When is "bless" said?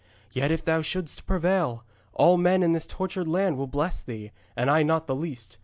3.67-4.03